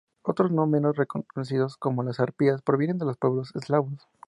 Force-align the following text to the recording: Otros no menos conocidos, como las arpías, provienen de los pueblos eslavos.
Otros 0.23 0.51
no 0.51 0.65
menos 0.65 0.95
conocidos, 1.27 1.77
como 1.77 2.01
las 2.01 2.19
arpías, 2.19 2.63
provienen 2.63 2.97
de 2.97 3.05
los 3.05 3.17
pueblos 3.17 3.55
eslavos. 3.55 4.07